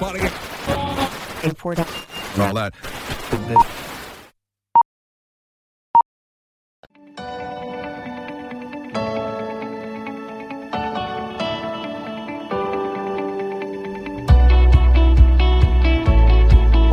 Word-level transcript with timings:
all 0.00 0.14
that. 2.54 2.72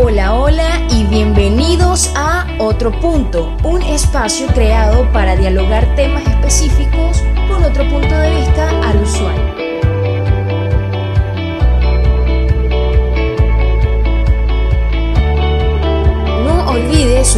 Hola, 0.02 0.34
hola 0.34 0.88
y 0.90 1.04
bienvenidos 1.06 2.12
a 2.16 2.48
Otro 2.58 2.92
Punto, 3.00 3.56
un 3.64 3.82
espacio 3.82 4.48
creado 4.48 5.12
para 5.12 5.36
dialogar 5.36 5.94
temas 5.96 6.26
específicos 6.26 7.22
con 7.48 7.64
otro 7.64 7.88
punto 7.90 8.16
de 8.16 8.36
vista 8.36 8.70
al 8.90 9.02
usuario. 9.04 9.59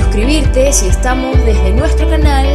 Suscribirte 0.01 0.73
si 0.73 0.87
estamos 0.87 1.37
desde 1.45 1.71
nuestro 1.73 2.09
canal, 2.09 2.45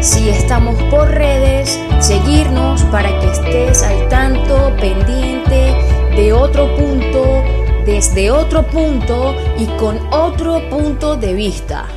si 0.00 0.28
estamos 0.28 0.80
por 0.84 1.08
redes, 1.08 1.78
seguirnos 2.00 2.82
para 2.84 3.08
que 3.18 3.30
estés 3.30 3.82
al 3.82 4.08
tanto, 4.08 4.74
pendiente 4.80 5.74
de 6.16 6.32
otro 6.32 6.74
punto, 6.76 7.42
desde 7.84 8.30
otro 8.30 8.66
punto 8.66 9.34
y 9.58 9.66
con 9.78 9.98
otro 10.12 10.68
punto 10.70 11.16
de 11.16 11.34
vista. 11.34 11.88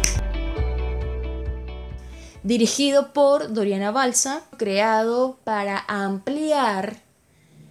Dirigido 2.43 3.13
por 3.13 3.53
Doriana 3.53 3.91
Balsa, 3.91 4.41
creado 4.57 5.37
para 5.43 5.83
ampliar 5.87 6.97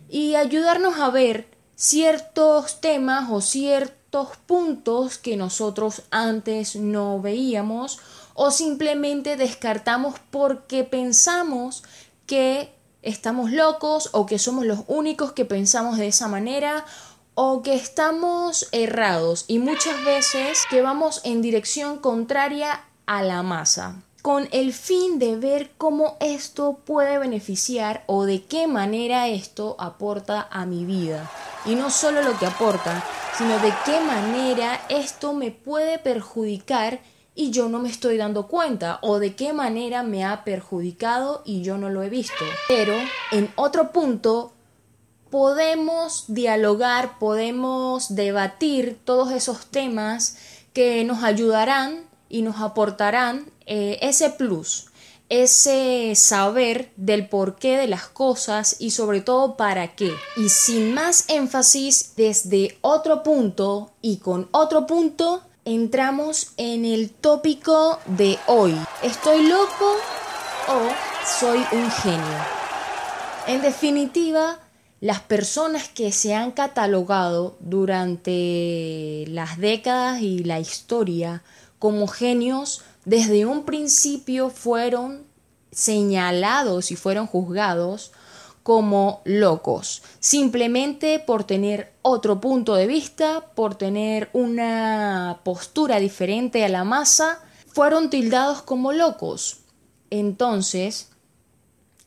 y 0.08 0.36
ayudarnos 0.36 0.98
a 1.00 1.10
ver 1.10 1.48
ciertos 1.74 2.80
temas 2.80 3.28
o 3.30 3.40
ciertos 3.40 4.03
puntos 4.46 5.18
que 5.18 5.36
nosotros 5.36 6.02
antes 6.10 6.76
no 6.76 7.20
veíamos 7.20 7.98
o 8.34 8.50
simplemente 8.50 9.36
descartamos 9.36 10.14
porque 10.30 10.84
pensamos 10.84 11.82
que 12.26 12.72
estamos 13.02 13.50
locos 13.50 14.10
o 14.12 14.26
que 14.26 14.38
somos 14.38 14.64
los 14.64 14.80
únicos 14.86 15.32
que 15.32 15.44
pensamos 15.44 15.98
de 15.98 16.08
esa 16.08 16.28
manera 16.28 16.84
o 17.34 17.62
que 17.62 17.74
estamos 17.74 18.68
errados 18.70 19.44
y 19.48 19.58
muchas 19.58 20.04
veces 20.04 20.62
que 20.70 20.80
vamos 20.80 21.20
en 21.24 21.42
dirección 21.42 21.98
contraria 21.98 22.84
a 23.06 23.22
la 23.22 23.42
masa 23.42 24.02
con 24.24 24.48
el 24.52 24.72
fin 24.72 25.18
de 25.18 25.36
ver 25.36 25.72
cómo 25.76 26.16
esto 26.18 26.78
puede 26.86 27.18
beneficiar 27.18 28.04
o 28.06 28.24
de 28.24 28.42
qué 28.42 28.66
manera 28.66 29.28
esto 29.28 29.76
aporta 29.78 30.48
a 30.50 30.64
mi 30.64 30.86
vida. 30.86 31.30
Y 31.66 31.74
no 31.74 31.90
solo 31.90 32.22
lo 32.22 32.38
que 32.38 32.46
aporta, 32.46 33.04
sino 33.36 33.58
de 33.58 33.70
qué 33.84 34.00
manera 34.00 34.80
esto 34.88 35.34
me 35.34 35.50
puede 35.50 35.98
perjudicar 35.98 37.02
y 37.34 37.50
yo 37.50 37.68
no 37.68 37.80
me 37.80 37.90
estoy 37.90 38.16
dando 38.16 38.48
cuenta 38.48 38.98
o 39.02 39.18
de 39.18 39.36
qué 39.36 39.52
manera 39.52 40.02
me 40.02 40.24
ha 40.24 40.42
perjudicado 40.42 41.42
y 41.44 41.60
yo 41.60 41.76
no 41.76 41.90
lo 41.90 42.02
he 42.02 42.08
visto. 42.08 42.46
Pero 42.66 42.94
en 43.30 43.52
otro 43.56 43.92
punto 43.92 44.54
podemos 45.28 46.24
dialogar, 46.28 47.18
podemos 47.18 48.14
debatir 48.14 48.98
todos 49.04 49.32
esos 49.32 49.66
temas 49.66 50.38
que 50.72 51.04
nos 51.04 51.22
ayudarán 51.22 52.13
y 52.34 52.42
nos 52.42 52.60
aportarán 52.60 53.46
eh, 53.64 53.96
ese 54.02 54.28
plus, 54.28 54.86
ese 55.28 56.14
saber 56.16 56.90
del 56.96 57.28
porqué 57.28 57.76
de 57.76 57.86
las 57.86 58.08
cosas 58.08 58.74
y 58.80 58.90
sobre 58.90 59.20
todo 59.20 59.56
para 59.56 59.94
qué. 59.94 60.12
Y 60.36 60.48
sin 60.48 60.94
más 60.94 61.26
énfasis, 61.28 62.14
desde 62.16 62.76
otro 62.80 63.22
punto 63.22 63.92
y 64.02 64.16
con 64.16 64.48
otro 64.50 64.84
punto, 64.84 65.42
entramos 65.64 66.48
en 66.56 66.84
el 66.84 67.10
tópico 67.10 68.00
de 68.06 68.36
hoy. 68.48 68.76
¿Estoy 69.04 69.46
loco 69.46 69.94
o 70.66 70.80
soy 71.38 71.64
un 71.70 71.88
genio? 71.88 72.38
En 73.46 73.62
definitiva, 73.62 74.58
las 75.00 75.20
personas 75.20 75.88
que 75.88 76.10
se 76.10 76.34
han 76.34 76.50
catalogado 76.50 77.56
durante 77.60 79.24
las 79.28 79.56
décadas 79.58 80.20
y 80.20 80.40
la 80.40 80.58
historia 80.58 81.44
como 81.84 82.06
genios 82.06 82.80
desde 83.04 83.44
un 83.44 83.66
principio 83.66 84.48
fueron 84.48 85.26
señalados 85.70 86.90
y 86.90 86.96
fueron 86.96 87.26
juzgados 87.26 88.12
como 88.62 89.20
locos, 89.26 90.02
simplemente 90.18 91.18
por 91.18 91.44
tener 91.44 91.92
otro 92.00 92.40
punto 92.40 92.74
de 92.74 92.86
vista, 92.86 93.50
por 93.54 93.74
tener 93.74 94.30
una 94.32 95.40
postura 95.44 96.00
diferente 96.00 96.64
a 96.64 96.70
la 96.70 96.84
masa, 96.84 97.40
fueron 97.66 98.08
tildados 98.08 98.62
como 98.62 98.94
locos. 98.94 99.58
Entonces, 100.08 101.10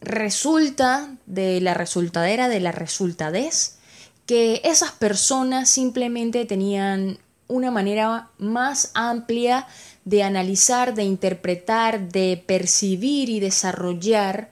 resulta 0.02 1.18
de 1.28 1.62
la 1.62 1.76
resultadera 1.76 2.50
de 2.50 2.62
la 2.62 2.72
resultadez 2.72 3.78
que 4.26 4.60
esas 4.64 4.92
personas 4.94 5.70
simplemente 5.70 6.46
tenían 6.46 7.20
una 7.48 7.72
manera 7.72 8.30
más 8.38 8.92
amplia 8.94 9.68
de 10.06 10.24
analizar, 10.24 10.94
de 10.94 11.04
interpretar, 11.04 12.10
de 12.10 12.44
percibir 12.46 13.30
y 13.30 13.40
desarrollar 13.40 14.52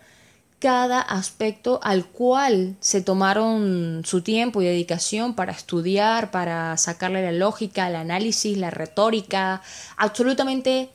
cada 0.60 1.00
aspecto 1.00 1.80
al 1.84 2.06
cual 2.06 2.76
se 2.80 3.02
tomaron 3.02 4.02
su 4.06 4.22
tiempo 4.22 4.62
y 4.62 4.66
dedicación 4.66 5.36
para 5.36 5.52
estudiar, 5.52 6.32
para 6.32 6.76
sacarle 6.78 7.22
la 7.22 7.32
lógica, 7.32 7.88
el 7.88 7.96
análisis, 7.96 8.58
la 8.58 8.72
retórica, 8.72 9.62
absolutamente 9.98 10.90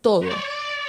todo. 0.00 0.30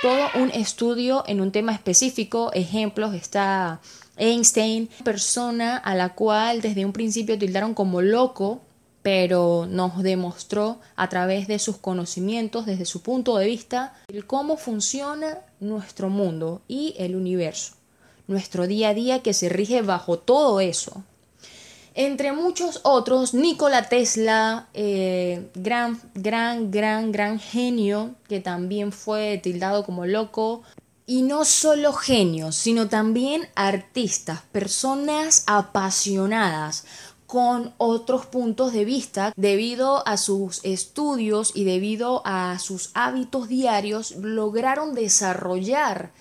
Todo 0.01 0.27
un 0.35 0.51
estudio 0.51 1.23
en 1.25 1.41
un 1.41 1.51
tema 1.51 1.73
específico. 1.73 2.51
Ejemplos 2.53 3.15
está 3.15 3.81
Einstein, 4.17 4.89
persona 5.03 5.77
a 5.77 5.95
la 5.95 6.09
cual 6.09 6.61
desde 6.61 6.85
un 6.85 6.93
principio 6.93 7.39
tildaron 7.39 7.73
como 7.73 8.01
loco 8.01 8.61
pero 9.07 9.67
nos 9.69 10.03
demostró 10.03 10.81
a 10.97 11.07
través 11.07 11.47
de 11.47 11.59
sus 11.59 11.77
conocimientos, 11.77 12.65
desde 12.65 12.83
su 12.83 13.01
punto 13.01 13.37
de 13.37 13.45
vista, 13.45 13.93
el 14.09 14.27
cómo 14.27 14.57
funciona 14.57 15.37
nuestro 15.61 16.09
mundo 16.09 16.61
y 16.67 16.93
el 16.97 17.15
universo, 17.15 17.75
nuestro 18.27 18.67
día 18.67 18.89
a 18.89 18.93
día 18.93 19.23
que 19.23 19.31
se 19.31 19.47
rige 19.47 19.81
bajo 19.81 20.19
todo 20.19 20.59
eso. 20.59 21.03
Entre 21.93 22.33
muchos 22.33 22.81
otros, 22.83 23.33
Nikola 23.33 23.87
Tesla, 23.87 24.67
eh, 24.73 25.47
gran, 25.55 26.01
gran, 26.13 26.69
gran, 26.69 27.13
gran 27.13 27.39
genio, 27.39 28.13
que 28.27 28.41
también 28.41 28.91
fue 28.91 29.39
tildado 29.41 29.85
como 29.85 30.05
loco, 30.05 30.63
y 31.05 31.21
no 31.21 31.45
solo 31.45 31.93
genios, 31.93 32.57
sino 32.57 32.89
también 32.89 33.47
artistas, 33.55 34.41
personas 34.51 35.45
apasionadas, 35.47 36.83
con 37.27 37.73
otros 37.77 38.25
puntos 38.25 38.71
de 38.71 38.85
vista 38.85 39.33
debido 39.35 40.07
a 40.07 40.15
sus 40.15 40.63
estudios 40.63 41.51
y 41.53 41.65
debido 41.65 42.21
a 42.25 42.57
sus 42.57 42.89
hábitos 42.93 43.49
diarios 43.49 44.15
lograron 44.15 44.95
desarrollar 44.95 46.13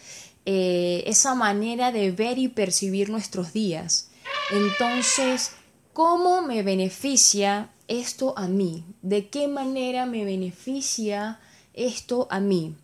eh, 0.45 1.05
esa 1.07 1.37
manera 1.37 1.93
de 1.93 2.11
ver 2.11 2.39
y 2.39 2.49
percibir 2.49 3.09
nuestros 3.09 3.53
días. 3.53 4.11
Entonces, 4.51 5.53
¿cómo 5.93 6.43
me 6.43 6.65
beneficia 6.65 7.71
esto 7.87 8.35
a 8.37 8.49
mí? 8.49 8.85
¿De 9.01 9.29
qué 9.29 9.47
manera 9.47 10.07
me 10.07 10.25
beneficia 10.25 11.39
esto 11.73 12.27
a 12.31 12.41
mí? 12.41 12.75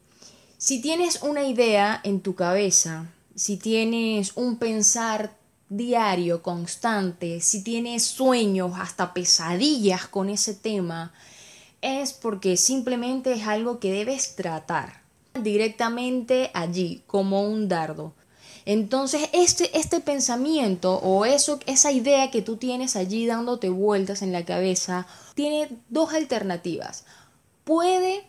Si 0.58 0.80
tienes 0.80 1.22
una 1.22 1.42
idea 1.42 2.00
en 2.04 2.20
tu 2.20 2.36
cabeza, 2.36 3.06
si 3.34 3.56
tienes 3.56 4.36
un 4.36 4.58
pensar 4.58 5.41
diario, 5.76 6.42
constante, 6.42 7.40
si 7.40 7.62
tienes 7.62 8.04
sueños, 8.04 8.72
hasta 8.78 9.14
pesadillas 9.14 10.06
con 10.06 10.28
ese 10.28 10.54
tema, 10.54 11.12
es 11.80 12.12
porque 12.12 12.56
simplemente 12.56 13.32
es 13.32 13.46
algo 13.46 13.80
que 13.80 13.92
debes 13.92 14.36
tratar 14.36 15.02
directamente 15.40 16.50
allí, 16.54 17.02
como 17.06 17.42
un 17.42 17.68
dardo. 17.68 18.12
Entonces, 18.64 19.28
este, 19.32 19.76
este 19.76 20.00
pensamiento 20.00 20.94
o 20.98 21.24
eso, 21.24 21.58
esa 21.66 21.90
idea 21.90 22.30
que 22.30 22.42
tú 22.42 22.56
tienes 22.56 22.94
allí 22.94 23.26
dándote 23.26 23.68
vueltas 23.68 24.22
en 24.22 24.32
la 24.32 24.44
cabeza, 24.44 25.06
tiene 25.34 25.68
dos 25.88 26.12
alternativas. 26.12 27.04
Puede 27.64 28.28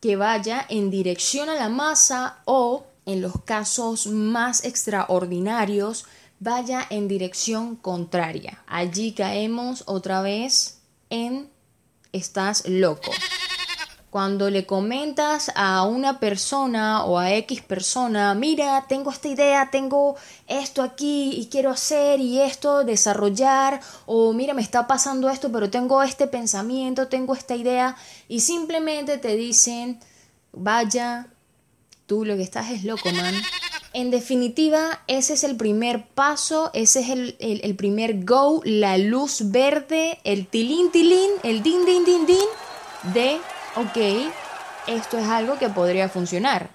que 0.00 0.16
vaya 0.16 0.64
en 0.68 0.90
dirección 0.90 1.48
a 1.48 1.54
la 1.54 1.68
masa 1.68 2.38
o, 2.44 2.84
en 3.06 3.20
los 3.20 3.42
casos 3.42 4.06
más 4.06 4.64
extraordinarios, 4.64 6.04
vaya 6.40 6.86
en 6.90 7.08
dirección 7.08 7.76
contraria. 7.76 8.62
Allí 8.66 9.12
caemos 9.12 9.84
otra 9.86 10.20
vez 10.20 10.80
en 11.10 11.50
estás 12.12 12.68
loco. 12.68 13.10
Cuando 14.10 14.48
le 14.48 14.64
comentas 14.64 15.50
a 15.56 15.82
una 15.82 16.20
persona 16.20 17.04
o 17.04 17.18
a 17.18 17.32
X 17.32 17.62
persona, 17.62 18.32
mira, 18.34 18.84
tengo 18.88 19.10
esta 19.10 19.26
idea, 19.26 19.70
tengo 19.72 20.14
esto 20.46 20.82
aquí 20.82 21.32
y 21.32 21.46
quiero 21.46 21.72
hacer 21.72 22.20
y 22.20 22.40
esto, 22.40 22.84
desarrollar, 22.84 23.80
o 24.06 24.32
mira, 24.32 24.54
me 24.54 24.62
está 24.62 24.86
pasando 24.86 25.28
esto, 25.28 25.50
pero 25.50 25.68
tengo 25.68 26.00
este 26.00 26.28
pensamiento, 26.28 27.08
tengo 27.08 27.34
esta 27.34 27.56
idea, 27.56 27.96
y 28.28 28.38
simplemente 28.38 29.18
te 29.18 29.34
dicen, 29.34 29.98
vaya, 30.52 31.26
tú 32.06 32.24
lo 32.24 32.36
que 32.36 32.42
estás 32.44 32.70
es 32.70 32.84
loco, 32.84 33.10
man. 33.10 33.34
En 33.94 34.10
definitiva, 34.10 35.00
ese 35.06 35.34
es 35.34 35.44
el 35.44 35.56
primer 35.56 36.04
paso, 36.08 36.72
ese 36.74 36.98
es 36.98 37.10
el, 37.10 37.76
primer 37.76 38.24
go, 38.24 38.60
la 38.64 38.98
luz 38.98 39.52
verde, 39.52 40.18
el 40.24 40.48
tilín 40.48 40.90
tilín, 40.90 41.30
el 41.44 41.62
din 41.62 41.86
din 41.86 42.04
din 42.04 42.26
din 42.26 42.48
de, 43.14 43.38
ok, 43.76 44.32
esto 44.88 45.16
es 45.16 45.26
algo 45.28 45.58
que 45.58 45.68
podría 45.68 46.08
funcionar. 46.08 46.70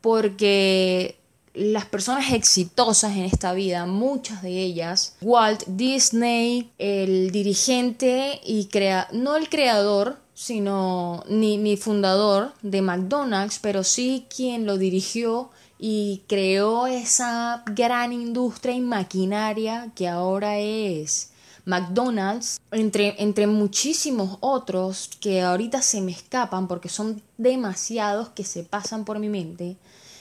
Porque 0.00 1.20
las 1.54 1.84
personas 1.84 2.32
exitosas 2.32 3.12
en 3.12 3.22
esta 3.22 3.52
vida, 3.52 3.86
muchas 3.86 4.42
de 4.42 4.60
ellas, 4.60 5.14
Walt 5.22 5.62
Disney, 5.68 6.72
el 6.78 7.30
dirigente 7.30 8.40
y 8.44 8.66
crea 8.66 9.06
no 9.12 9.36
el 9.36 9.48
creador, 9.48 10.16
sino 10.34 11.22
ni, 11.28 11.58
ni 11.58 11.76
fundador 11.76 12.54
de 12.62 12.82
McDonald's, 12.82 13.60
pero 13.60 13.84
sí 13.84 14.26
quien 14.28 14.66
lo 14.66 14.78
dirigió 14.78 15.50
y 15.78 16.22
creó 16.26 16.86
esa 16.86 17.62
gran 17.66 18.12
industria 18.12 18.74
y 18.74 18.80
maquinaria 18.80 19.90
que 19.94 20.08
ahora 20.08 20.58
es 20.58 21.30
McDonald's, 21.66 22.60
entre, 22.70 23.20
entre 23.22 23.46
muchísimos 23.46 24.38
otros 24.40 25.10
que 25.20 25.42
ahorita 25.42 25.82
se 25.82 26.00
me 26.00 26.12
escapan 26.12 26.68
porque 26.68 26.88
son 26.88 27.22
demasiados 27.36 28.28
que 28.30 28.44
se 28.44 28.62
pasan 28.62 29.04
por 29.04 29.18
mi 29.18 29.28
mente. 29.28 29.76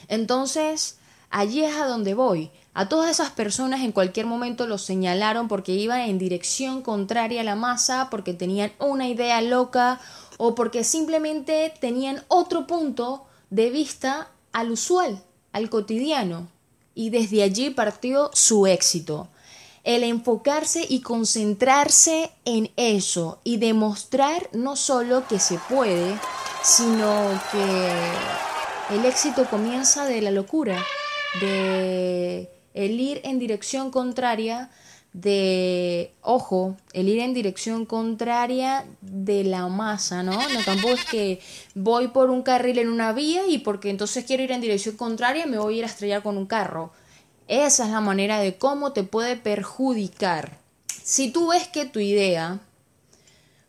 Entonces, 0.08 0.98
allí 1.30 1.64
es 1.64 1.76
a 1.76 1.86
donde 1.86 2.16
voy. 2.16 2.52
A 2.74 2.90
todas 2.90 3.12
esas 3.12 3.30
personas 3.30 3.82
en 3.82 3.92
cualquier 3.92 4.26
momento 4.26 4.68
los 4.68 4.82
señalaron 4.82 5.48
porque 5.48 5.72
iban 5.72 6.02
en 6.02 6.18
dirección 6.18 6.82
contraria 6.82 7.42
a 7.42 7.46
la 7.46 7.56
masa, 7.56 8.10
porque 8.10 8.34
tenían 8.34 8.74
una 8.80 9.08
idea 9.08 9.40
loca 9.42 10.02
o 10.38 10.56
porque 10.56 10.84
simplemente 10.84 11.72
tenían 11.80 12.24
otro 12.28 12.68
punto 12.68 13.26
de 13.52 13.70
vista 13.70 14.30
al 14.52 14.72
usual 14.72 15.24
al 15.56 15.70
cotidiano 15.70 16.50
y 16.94 17.12
desde 17.12 17.42
allí 17.42 17.70
partió 17.70 18.30
su 18.34 18.68
éxito. 18.68 19.30
El 19.86 20.04
enfocarse 20.04 20.86
y 20.88 21.00
concentrarse 21.00 22.30
en 22.44 22.72
eso 22.76 23.40
y 23.46 23.56
demostrar 23.56 24.50
no 24.52 24.76
solo 24.76 25.26
que 25.30 25.40
se 25.40 25.58
puede, 25.70 26.20
sino 26.62 27.40
que 27.54 28.96
el 28.96 29.06
éxito 29.06 29.46
comienza 29.50 30.04
de 30.06 30.22
la 30.22 30.32
locura, 30.32 30.84
de 31.40 32.50
el 32.74 33.00
ir 33.00 33.22
en 33.24 33.40
dirección 33.40 33.92
contraria 33.92 34.70
de, 35.16 36.14
ojo, 36.22 36.76
el 36.92 37.08
ir 37.08 37.20
en 37.20 37.34
dirección 37.34 37.86
contraria 37.86 38.86
de 39.00 39.46
la 39.46 39.70
masa, 39.70 40.24
¿no? 40.24 40.34
No 40.34 40.64
tampoco 40.66 40.96
es 40.96 41.06
que 41.06 41.40
voy 41.74 42.10
por 42.10 42.30
un 42.30 42.42
carril 42.42 42.80
en 42.80 42.90
una 42.90 43.14
vía 43.14 43.48
y 43.48 43.60
porque 43.60 43.90
entonces 43.90 44.26
quiero 44.26 44.44
ir 44.44 44.52
en 44.52 44.60
dirección 44.60 44.98
contraria 44.98 45.46
me 45.46 45.58
voy 45.58 45.76
a 45.76 45.78
ir 45.78 45.84
a 45.86 45.88
estrellar 45.88 46.22
con 46.22 46.38
un 46.38 46.46
carro. 46.46 46.92
Esa 47.48 47.86
es 47.86 47.92
la 47.92 48.02
manera 48.02 48.40
de 48.40 48.58
cómo 48.58 48.92
te 48.92 49.04
puede 49.04 49.38
perjudicar. 49.38 50.58
Si 51.02 51.32
tú 51.32 51.48
ves 51.48 51.70
que 51.70 51.86
tu 51.86 52.02
idea 52.02 52.60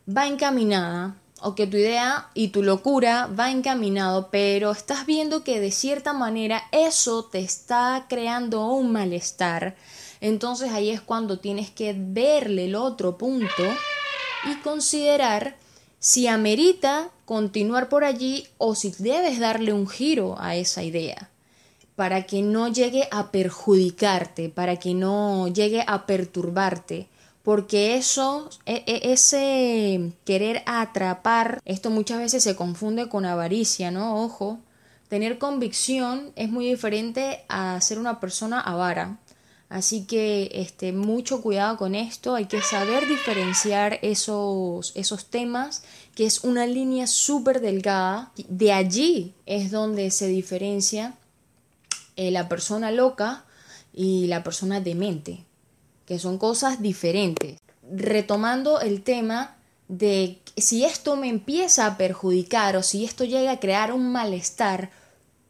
va 0.08 0.26
encaminada 0.26 1.14
o 1.40 1.54
que 1.54 1.68
tu 1.68 1.76
idea 1.76 2.28
y 2.34 2.48
tu 2.48 2.64
locura 2.64 3.28
va 3.28 3.52
encaminado, 3.52 4.30
pero 4.32 4.72
estás 4.72 5.06
viendo 5.06 5.44
que 5.44 5.60
de 5.60 5.70
cierta 5.70 6.12
manera 6.12 6.64
eso 6.72 7.24
te 7.24 7.38
está 7.38 8.06
creando 8.08 8.66
un 8.66 8.90
malestar, 8.90 9.76
entonces 10.20 10.72
ahí 10.72 10.90
es 10.90 11.00
cuando 11.00 11.38
tienes 11.38 11.70
que 11.70 11.94
verle 11.96 12.66
el 12.66 12.74
otro 12.74 13.18
punto 13.18 13.64
y 14.50 14.54
considerar 14.62 15.56
si 15.98 16.26
amerita 16.26 17.10
continuar 17.24 17.88
por 17.88 18.04
allí 18.04 18.46
o 18.58 18.74
si 18.74 18.92
debes 18.98 19.38
darle 19.38 19.72
un 19.72 19.88
giro 19.88 20.36
a 20.38 20.56
esa 20.56 20.82
idea 20.82 21.30
para 21.96 22.26
que 22.26 22.42
no 22.42 22.68
llegue 22.68 23.08
a 23.10 23.32
perjudicarte, 23.32 24.50
para 24.50 24.76
que 24.76 24.94
no 24.94 25.48
llegue 25.48 25.82
a 25.86 26.06
perturbarte, 26.06 27.08
porque 27.42 27.96
eso, 27.96 28.50
e, 28.66 28.84
e, 28.86 29.12
ese 29.12 30.12
querer 30.24 30.62
atrapar, 30.66 31.60
esto 31.64 31.90
muchas 31.90 32.18
veces 32.18 32.42
se 32.42 32.54
confunde 32.54 33.08
con 33.08 33.24
avaricia, 33.24 33.90
¿no? 33.90 34.22
Ojo, 34.22 34.58
tener 35.08 35.38
convicción 35.38 36.32
es 36.36 36.50
muy 36.50 36.66
diferente 36.66 37.44
a 37.48 37.80
ser 37.80 37.98
una 37.98 38.20
persona 38.20 38.60
avara. 38.60 39.18
Así 39.68 40.04
que 40.04 40.50
este, 40.54 40.92
mucho 40.92 41.42
cuidado 41.42 41.76
con 41.76 41.94
esto, 41.96 42.34
hay 42.36 42.46
que 42.46 42.62
saber 42.62 43.08
diferenciar 43.08 43.98
esos, 44.02 44.92
esos 44.94 45.26
temas, 45.26 45.82
que 46.14 46.24
es 46.24 46.44
una 46.44 46.66
línea 46.66 47.06
súper 47.08 47.60
delgada. 47.60 48.32
De 48.48 48.72
allí 48.72 49.34
es 49.44 49.72
donde 49.72 50.10
se 50.12 50.28
diferencia 50.28 51.14
eh, 52.14 52.30
la 52.30 52.48
persona 52.48 52.92
loca 52.92 53.44
y 53.92 54.26
la 54.28 54.44
persona 54.44 54.80
demente, 54.80 55.44
que 56.06 56.20
son 56.20 56.38
cosas 56.38 56.80
diferentes. 56.80 57.58
Retomando 57.90 58.80
el 58.80 59.02
tema 59.02 59.56
de 59.88 60.38
si 60.56 60.84
esto 60.84 61.16
me 61.16 61.28
empieza 61.28 61.86
a 61.86 61.96
perjudicar 61.96 62.76
o 62.76 62.82
si 62.82 63.04
esto 63.04 63.24
llega 63.24 63.52
a 63.52 63.60
crear 63.60 63.92
un 63.92 64.12
malestar, 64.12 64.90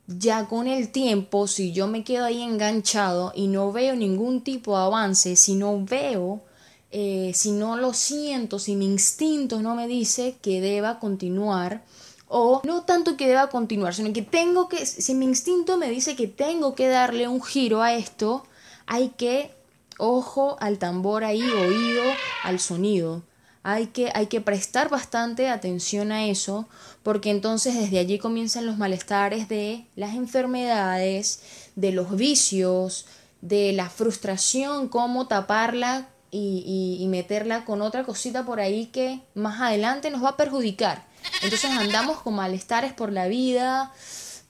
ya 0.07 0.47
con 0.47 0.69
el 0.69 0.91
tiempo, 0.91 1.47
si 1.47 1.73
yo 1.73 1.89
me 1.89 2.05
quedo 2.05 2.25
ahí 2.25 2.43
enganchado 2.43 3.33
y 3.35 3.49
no 3.49 3.73
veo 3.73 3.97
ningún 3.97 4.43
tipo 4.43 4.77
de 4.77 4.85
avance, 4.85 5.37
si 5.37 5.55
no 5.55 5.85
veo, 5.85 6.43
eh, 6.91 7.33
si 7.35 7.51
no 7.51 7.77
lo 7.77 7.93
siento, 7.93 8.59
si 8.59 8.77
mi 8.77 8.87
instinto 8.87 9.61
no 9.61 9.75
me 9.75 9.89
dice 9.89 10.37
que 10.41 10.61
deba 10.61 11.01
continuar, 11.01 11.85
o 12.29 12.63
no 12.65 12.83
tanto 12.83 13.17
que 13.17 13.29
deba 13.29 13.49
continuar, 13.49 13.95
sino 13.95 14.13
que 14.13 14.23
tengo 14.23 14.69
que, 14.69 14.87
si 14.87 15.15
mi 15.15 15.27
instinto 15.27 15.77
me 15.77 15.91
dice 15.91 16.17
que 16.17 16.27
tengo 16.27 16.75
que 16.75 16.89
darle 16.89 17.29
un 17.29 17.43
giro 17.43 17.83
a 17.83 17.95
esto, 17.95 18.45
hay 18.87 19.11
que, 19.11 19.51
ojo 19.99 20.57
al 20.61 20.79
tambor 20.79 21.25
ahí, 21.25 21.43
oído 21.43 22.03
al 22.45 22.61
sonido. 22.61 23.23
Hay 23.69 23.89
que, 23.89 24.13
hay 24.15 24.29
que 24.29 24.41
prestar 24.41 24.91
bastante 24.91 25.49
atención 25.49 26.13
a 26.13 26.27
eso, 26.27 26.69
porque 27.03 27.31
entonces 27.31 27.75
desde 27.75 27.99
allí 27.99 28.17
comienzan 28.17 28.65
los 28.65 28.79
malestares 28.79 29.49
de 29.49 29.87
las 29.97 30.15
enfermedades, 30.15 31.41
de 31.75 31.91
los 31.91 32.15
vicios, 32.15 33.07
de 33.41 33.73
la 33.73 33.91
frustración, 33.91 34.87
cómo 34.89 35.27
taparla 35.27 36.07
y, 36.31 36.99
y, 37.01 37.09
meterla 37.09 37.65
con 37.65 37.83
otra 37.83 38.05
cosita 38.05 38.47
por 38.47 38.61
ahí 38.61 38.87
que 38.87 39.21
más 39.35 39.61
adelante 39.61 40.13
nos 40.13 40.23
va 40.23 40.29
a 40.29 40.37
perjudicar. 40.37 41.05
Entonces 41.43 41.73
andamos 41.73 42.19
con 42.19 42.35
malestares 42.35 42.93
por 42.93 43.11
la 43.11 43.27
vida, 43.27 43.93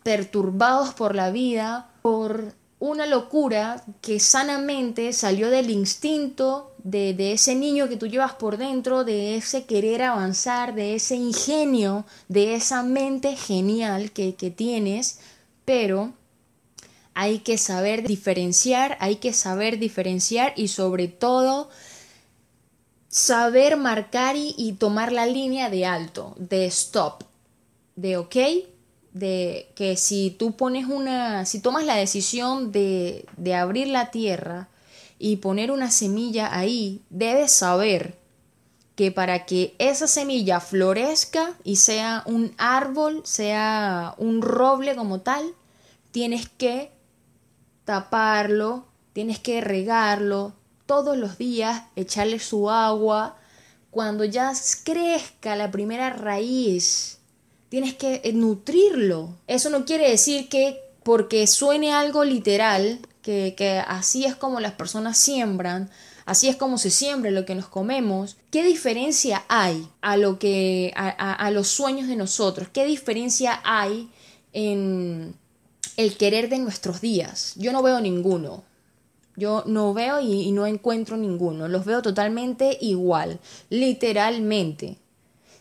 perturbados 0.02 0.92
por 0.92 1.14
la 1.14 1.30
vida, 1.30 1.88
por 2.02 2.52
una 2.78 3.06
locura 3.06 3.82
que 4.02 4.20
sanamente 4.20 5.14
salió 5.14 5.49
del 5.49 5.70
instinto 5.70 6.75
de, 6.86 7.32
ese 7.32 7.56
niño 7.56 7.88
que 7.88 7.96
tú 7.96 8.06
llevas 8.06 8.34
por 8.34 8.58
dentro, 8.58 9.02
de 9.02 9.36
ese 9.36 9.64
querer 9.64 10.02
avanzar, 10.02 10.74
de 10.74 10.94
ese 10.94 11.16
ingenio, 11.16 12.06
de 12.28 12.54
esa 12.54 12.84
mente 12.84 13.34
genial 13.34 14.12
que, 14.12 14.36
que 14.36 14.52
tienes, 14.52 15.18
pero 15.64 16.12
hay 17.12 17.40
que 17.40 17.58
saber 17.58 18.06
diferenciar, 18.06 18.96
hay 19.00 19.16
que 19.16 19.32
saber 19.32 19.80
diferenciar 19.80 20.52
y 20.54 20.68
sobre 20.68 21.08
todo 21.08 21.70
saber 23.08 23.76
marcar 23.76 24.36
y, 24.36 24.54
y 24.56 24.74
tomar 24.74 25.10
la 25.10 25.26
línea 25.26 25.70
de 25.70 25.86
alto, 25.86 26.36
de 26.38 26.66
stop, 26.66 27.24
de 27.96 28.16
ok, 28.16 28.36
de 29.12 29.72
que 29.74 29.96
si 29.96 30.30
tú 30.30 30.54
pones 30.54 30.86
una, 30.86 31.46
si 31.46 31.58
tomas 31.58 31.84
la 31.84 31.96
decisión 31.96 32.70
de, 32.70 33.26
de 33.36 33.54
abrir 33.56 33.88
la 33.88 34.12
tierra 34.12 34.68
y 35.18 35.37
poner 35.37 35.70
una 35.70 35.90
semilla 35.90 36.56
ahí, 36.56 37.02
debes 37.11 37.52
saber 37.52 38.18
que 38.96 39.12
para 39.12 39.44
que 39.44 39.75
esa 39.78 40.06
semilla 40.06 40.58
florezca 40.61 41.52
y 41.64 41.76
sea 41.76 42.23
un 42.26 42.54
árbol, 42.56 43.23
sea 43.25 44.14
un 44.16 44.40
roble 44.40 44.96
como 44.96 45.20
tal, 45.20 45.54
tienes 46.11 46.49
que 46.49 46.90
taparlo, 47.85 48.87
tienes 49.12 49.38
que 49.38 49.61
regarlo 49.61 50.54
todos 50.87 51.16
los 51.16 51.37
días, 51.37 51.85
echarle 51.94 52.38
su 52.38 52.70
agua. 52.70 53.37
Cuando 53.90 54.25
ya 54.25 54.52
crezca 54.85 55.56
la 55.56 55.70
primera 55.70 56.11
raíz, 56.11 57.18
tienes 57.68 57.94
que 57.94 58.23
nutrirlo. 58.35 59.37
Eso 59.46 59.68
no 59.68 59.85
quiere 59.85 60.11
decir 60.11 60.49
que 60.49 60.80
porque 61.02 61.46
suene 61.46 61.92
algo 61.92 62.25
literal, 62.25 63.00
que, 63.26 63.83
así 63.88 64.25
es 64.25 64.37
como 64.37 64.61
las 64.61 64.73
personas 64.73 65.18
siembran, 65.18 65.90
así 66.26 66.49
es 66.49 66.56
como 66.56 66.78
se 66.78 66.90
siembra 66.90 67.30
lo 67.33 67.45
que 67.45 67.56
nos 67.56 67.66
comemos. 67.66 68.37
¿Qué 68.50 68.62
diferencia 68.62 69.45
hay 69.49 69.88
a 70.00 70.16
lo 70.16 70.38
que 70.38 70.92
a, 70.95 71.50
los 71.50 71.66
sueños 71.68 72.06
de 72.06 72.16
nosotros? 72.16 72.68
¿Qué 72.73 72.85
diferencia 72.87 73.61
hay 73.64 74.09
en 74.52 75.35
el 75.97 76.16
querer 76.16 76.49
de 76.49 76.59
nuestros 76.59 77.00
días? 77.00 77.54
Yo 77.56 77.73
no 77.73 77.83
veo 77.83 78.00
ninguno. 78.00 78.62
Yo 79.37 79.64
no 79.66 79.92
veo 79.92 80.21
y 80.21 80.50
no 80.52 80.66
encuentro 80.66 81.16
ninguno. 81.16 81.68
Los 81.68 81.85
veo 81.85 82.00
totalmente 82.00 82.78
igual, 82.80 83.40
literalmente. 83.68 84.99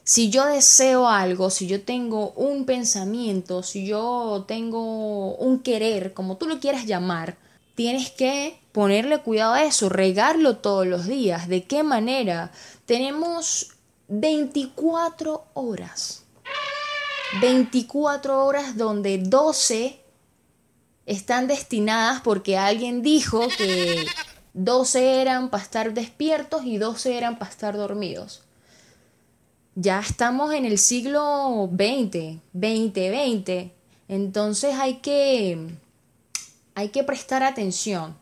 Si 0.04 0.30
yo 0.30 0.46
deseo 0.46 1.10
algo, 1.10 1.50
si 1.50 1.66
yo 1.66 1.82
tengo 1.82 2.30
un 2.34 2.66
pensamiento, 2.66 3.64
si 3.64 3.88
yo 3.88 4.46
tengo 4.48 5.36
un 5.36 5.64
querer, 5.64 6.14
como 6.14 6.38
tú 6.38 6.46
lo 6.46 6.60
quieras 6.60 6.86
llamar, 6.86 7.38
tienes 7.76 8.10
que 8.10 8.60
ponerle 8.72 9.20
cuidado 9.20 9.54
a 9.54 9.64
eso, 9.64 9.90
regarlo 9.90 10.58
todos 10.58 10.88
los 10.88 11.06
días. 11.06 11.48
¿De 11.48 11.64
qué 11.64 11.84
manera? 11.84 12.52
Tenemos 12.86 13.76
24 14.08 15.46
horas. 15.54 16.24
24 17.42 18.46
horas 18.46 18.78
donde 18.78 19.18
12 19.18 20.00
están 21.06 21.48
destinadas 21.48 22.22
porque 22.22 22.58
alguien 22.58 23.02
dijo 23.02 23.48
que 23.58 24.06
12 24.54 25.22
eran 25.22 25.50
para 25.50 25.64
estar 25.64 25.94
despiertos 25.94 26.66
y 26.66 26.78
12 26.78 27.18
eran 27.18 27.38
para 27.38 27.52
estar 27.52 27.76
dormidos. 27.76 28.44
Ya 29.76 30.00
estamos 30.00 30.54
en 30.54 30.66
el 30.66 30.78
siglo 30.78 31.70
XX, 31.70 32.40
2020, 32.54 33.74
entonces 34.08 34.76
hay 34.76 35.00
que 35.00 35.76
hay 36.76 36.90
que 36.90 37.04
prestar 37.04 37.42
atención. 37.42 38.18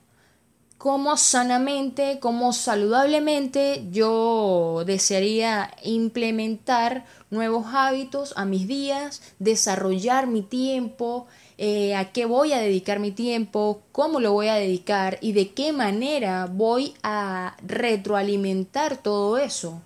Cómo 0.78 1.18
sanamente, 1.18 2.20
cómo 2.20 2.54
saludablemente 2.54 3.88
yo 3.92 4.84
desearía 4.86 5.72
implementar 5.82 7.06
nuevos 7.32 7.68
hábitos 7.74 8.34
a 8.36 8.46
mis 8.46 8.68
días, 8.68 9.22
desarrollar 9.40 10.28
mi 10.28 10.42
tiempo, 10.42 11.26
eh, 11.58 11.96
a 11.96 12.12
qué 12.12 12.26
voy 12.26 12.54
a 12.54 12.60
dedicar 12.60 13.00
mi 13.00 13.12
tiempo, 13.12 13.82
cómo 13.92 14.20
lo 14.20 14.34
voy 14.34 14.50
a 14.50 14.56
dedicar 14.56 15.18
y 15.22 15.32
de 15.32 15.52
qué 15.52 15.72
manera 15.72 16.48
voy 16.52 16.94
a 17.02 17.56
retroalimentar 17.66 18.98
todo 18.98 19.38
eso. 19.38 19.82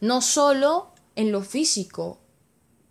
No 0.00 0.20
solo 0.20 0.88
en 1.14 1.30
lo 1.30 1.42
físico, 1.42 2.18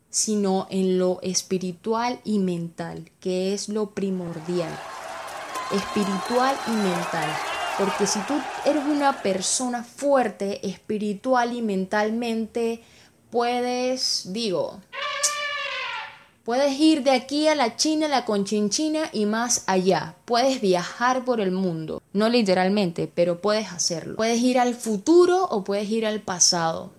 sino 0.09 0.65
en 0.69 0.97
lo 0.97 1.19
espiritual 1.21 2.19
y 2.23 2.39
mental, 2.39 3.11
que 3.19 3.53
es 3.53 3.67
lo 3.67 3.91
primordial 3.91 4.71
espiritual 5.71 6.55
y 6.67 6.71
mental. 6.71 7.29
Porque 7.77 8.05
si 8.05 8.19
tú 8.21 8.33
eres 8.65 8.83
una 8.83 9.21
persona 9.21 9.83
fuerte 9.83 10.67
espiritual 10.67 11.53
y 11.53 11.61
mentalmente, 11.61 12.83
puedes, 13.29 14.33
digo, 14.33 14.81
puedes 16.43 16.77
ir 16.77 17.03
de 17.03 17.11
aquí 17.11 17.47
a 17.47 17.55
la 17.55 17.77
China, 17.77 18.07
la 18.07 18.25
Conchinchina 18.25 19.09
y 19.13 19.25
más 19.25 19.63
allá. 19.67 20.15
Puedes 20.25 20.59
viajar 20.59 21.23
por 21.23 21.39
el 21.39 21.51
mundo. 21.51 22.01
No 22.11 22.27
literalmente, 22.27 23.09
pero 23.13 23.39
puedes 23.39 23.71
hacerlo. 23.71 24.17
Puedes 24.17 24.41
ir 24.41 24.59
al 24.59 24.75
futuro 24.75 25.45
o 25.45 25.63
puedes 25.63 25.89
ir 25.89 26.05
al 26.05 26.19
pasado. 26.21 26.91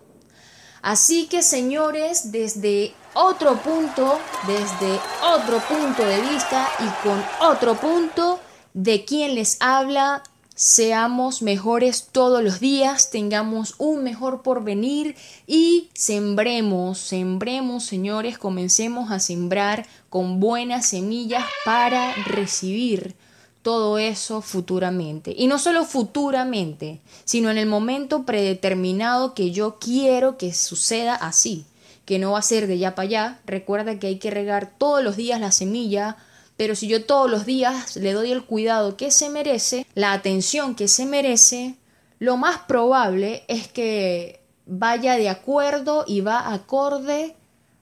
Así 0.83 1.27
que 1.27 1.43
señores, 1.43 2.33
desde 2.33 2.95
otro 3.13 3.57
punto, 3.57 4.19
desde 4.47 4.99
otro 5.23 5.59
punto 5.59 6.05
de 6.05 6.21
vista 6.23 6.69
y 6.79 7.07
con 7.07 7.23
otro 7.41 7.75
punto, 7.75 8.41
de 8.75 9.05
quien 9.05 9.35
les 9.35 9.57
habla, 9.61 10.23
seamos 10.55 11.41
mejores 11.43 12.09
todos 12.13 12.43
los 12.43 12.61
días, 12.61 13.11
tengamos 13.11 13.75
un 13.79 14.05
mejor 14.05 14.43
porvenir 14.43 15.17
y 15.47 15.89
sembremos, 15.95 16.99
sembremos, 16.99 17.85
señores, 17.85 18.37
comencemos 18.37 19.11
a 19.11 19.21
sembrar 19.21 19.87
con 20.11 20.39
buenas 20.39 20.87
semillas 20.87 21.45
para 21.65 22.13
recibir 22.27 23.17
todo 23.63 23.99
eso 23.99 24.41
futuramente. 24.43 25.35
Y 25.37 25.47
no 25.47 25.59
solo 25.59 25.85
futuramente, 25.85 27.01
sino 27.25 27.51
en 27.51 27.59
el 27.59 27.67
momento 27.67 28.25
predeterminado 28.25 29.35
que 29.35 29.51
yo 29.51 29.79
quiero 29.79 30.37
que 30.39 30.53
suceda 30.55 31.15
así, 31.15 31.65
que 32.05 32.19
no 32.19 32.33
va 32.33 32.39
a 32.39 32.43
ser 32.43 32.67
de 32.67 32.79
ya 32.79 32.95
para 32.95 33.07
allá. 33.07 33.41
Recuerda 33.47 33.99
que 33.99 34.09
hay 34.09 34.19
que 34.19 34.31
regar 34.31 34.73
todos 34.79 35.03
los 35.03 35.17
días 35.17 35.41
la 35.41 35.53
semilla 35.53 36.17
pero 36.61 36.77
si 36.77 36.89
yo 36.89 37.07
todos 37.07 37.31
los 37.31 37.47
días 37.47 37.97
le 37.97 38.13
doy 38.13 38.33
el 38.33 38.45
cuidado 38.45 38.95
que 38.99 39.11
se 39.11 39.31
merece, 39.31 39.87
la 39.95 40.13
atención 40.13 40.75
que 40.75 40.89
se 40.89 41.07
merece, 41.07 41.77
lo 42.19 42.37
más 42.37 42.59
probable 42.59 43.45
es 43.49 43.67
que 43.67 44.45
vaya 44.67 45.17
de 45.17 45.31
acuerdo 45.31 46.05
y 46.07 46.21
va 46.21 46.53
acorde 46.53 47.35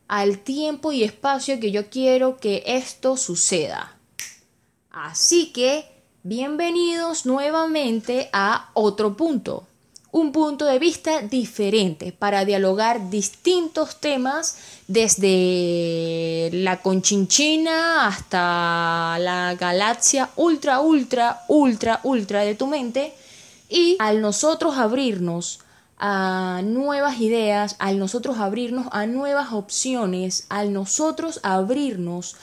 al 0.06 0.38
tiempo 0.38 0.92
y 0.92 1.02
espacio 1.02 1.58
que 1.58 1.72
yo 1.72 1.90
quiero 1.90 2.36
que 2.36 2.62
esto 2.66 3.16
suceda. 3.16 3.98
Así 4.92 5.52
que, 5.52 5.84
bienvenidos 6.22 7.26
nuevamente 7.26 8.30
a 8.32 8.70
otro 8.74 9.16
punto 9.16 9.66
un 10.10 10.32
punto 10.32 10.64
de 10.64 10.78
vista 10.78 11.20
diferente 11.20 12.12
para 12.12 12.44
dialogar 12.44 13.10
distintos 13.10 13.96
temas 13.96 14.56
desde 14.86 16.48
la 16.52 16.80
conchinchina 16.80 18.06
hasta 18.06 19.18
la 19.18 19.54
galaxia 19.54 20.30
ultra, 20.36 20.80
ultra, 20.80 21.42
ultra, 21.48 22.00
ultra 22.04 22.42
de 22.42 22.54
tu 22.54 22.66
mente. 22.66 23.14
Y 23.68 23.96
al 23.98 24.22
nosotros 24.22 24.78
abrirnos 24.78 25.60
a 25.98 26.62
nuevas 26.64 27.20
ideas, 27.20 27.76
al 27.78 27.98
nosotros 27.98 28.38
abrirnos 28.38 28.86
a 28.92 29.06
nuevas 29.06 29.52
opciones, 29.52 30.46
al 30.48 30.72
nosotros 30.72 31.40
abrirnos 31.42 32.36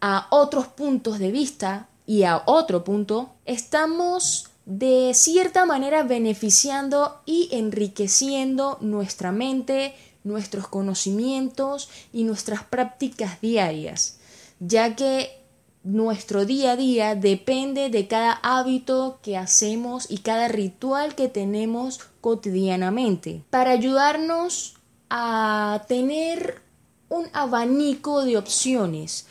a 0.00 0.26
otros 0.30 0.68
puntos 0.68 1.18
de 1.18 1.30
vista 1.30 1.86
y 2.06 2.22
a 2.22 2.42
otro 2.46 2.82
punto, 2.82 3.30
estamos 3.44 4.49
de 4.70 5.14
cierta 5.14 5.66
manera 5.66 6.04
beneficiando 6.04 7.22
y 7.26 7.48
enriqueciendo 7.50 8.78
nuestra 8.80 9.32
mente, 9.32 9.96
nuestros 10.22 10.68
conocimientos 10.68 11.90
y 12.12 12.22
nuestras 12.22 12.62
prácticas 12.62 13.40
diarias, 13.40 14.18
ya 14.60 14.94
que 14.94 15.42
nuestro 15.82 16.44
día 16.44 16.72
a 16.72 16.76
día 16.76 17.16
depende 17.16 17.90
de 17.90 18.06
cada 18.06 18.34
hábito 18.44 19.18
que 19.24 19.36
hacemos 19.36 20.08
y 20.08 20.18
cada 20.18 20.46
ritual 20.46 21.16
que 21.16 21.26
tenemos 21.26 21.98
cotidianamente, 22.20 23.42
para 23.50 23.72
ayudarnos 23.72 24.74
a 25.08 25.84
tener 25.88 26.62
un 27.08 27.26
abanico 27.32 28.24
de 28.24 28.36
opciones, 28.36 29.26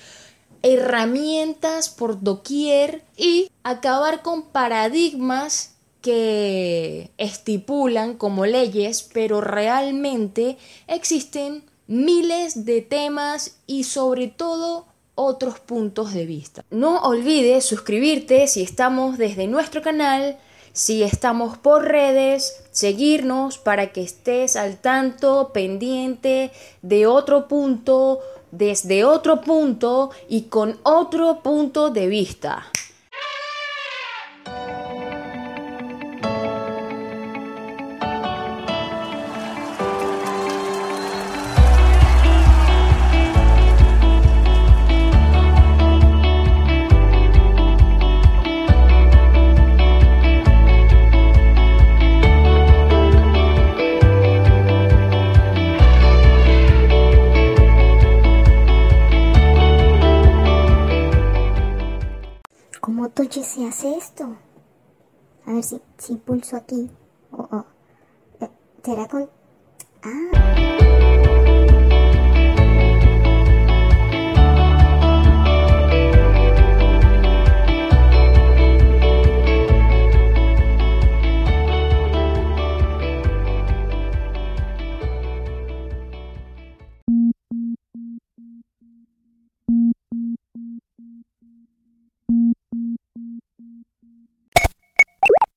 herramientas 0.63 1.89
por 1.89 2.21
doquier 2.21 3.03
y 3.17 3.49
acabar 3.63 4.21
con 4.21 4.43
paradigmas 4.43 5.75
que 6.01 7.11
estipulan 7.17 8.15
como 8.15 8.45
leyes, 8.45 9.03
pero 9.13 9.41
realmente 9.41 10.57
existen 10.87 11.63
miles 11.87 12.65
de 12.65 12.81
temas 12.81 13.57
y 13.67 13.83
sobre 13.83 14.27
todo 14.27 14.85
otros 15.15 15.59
puntos 15.59 16.13
de 16.13 16.25
vista. 16.25 16.63
No 16.69 16.99
olvides 16.99 17.65
suscribirte 17.65 18.47
si 18.47 18.61
estamos 18.61 19.17
desde 19.17 19.47
nuestro 19.47 19.81
canal, 19.81 20.37
si 20.71 21.03
estamos 21.03 21.57
por 21.57 21.85
redes, 21.85 22.63
seguirnos 22.71 23.57
para 23.57 23.91
que 23.91 24.01
estés 24.01 24.55
al 24.55 24.77
tanto, 24.77 25.51
pendiente 25.51 26.51
de 26.81 27.05
otro 27.07 27.49
punto 27.49 28.19
desde 28.51 29.03
otro 29.03 29.41
punto 29.41 30.11
y 30.27 30.43
con 30.43 30.77
otro 30.83 31.39
punto 31.41 31.89
de 31.89 32.07
vista. 32.07 32.65
Se 63.43 63.65
hace 63.65 63.97
esto. 63.97 64.35
A 65.45 65.53
ver 65.53 65.63
si, 65.63 65.81
si 65.97 66.15
pulso 66.15 66.55
aquí. 66.55 66.89
Oh, 67.31 67.47
oh. 67.51 67.65
¿Será 68.83 69.07
con...? 69.07 69.29
Ah. 70.03 71.18